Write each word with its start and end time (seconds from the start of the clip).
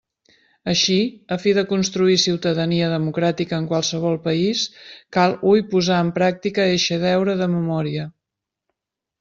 Així, 0.71 0.95
a 1.35 1.35
fi 1.41 1.51
de 1.57 1.63
construir 1.73 2.15
ciutadania 2.23 2.87
democràtica 2.93 3.59
en 3.63 3.69
qualsevol 3.73 4.17
país, 4.25 4.63
cal 5.19 5.37
hui 5.51 5.65
posar 5.75 6.03
en 6.07 6.11
pràctica 6.19 6.67
eixe 6.75 7.01
deure 7.09 7.37
de 7.45 7.51
memòria. 7.59 8.09